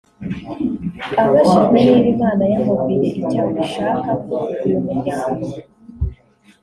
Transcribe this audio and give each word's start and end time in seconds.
Abajijwe 1.21 1.77
niba 1.83 2.03
Imana 2.13 2.43
yamubwiye 2.51 3.09
icyo 3.21 3.43
ishaka 3.63 4.09
kuri 4.23 4.53
uyu 4.65 4.79
muryango 4.85 5.45